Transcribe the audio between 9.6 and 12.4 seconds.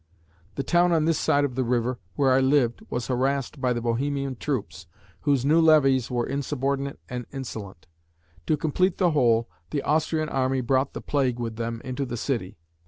the Austrian army brought the plague with them into the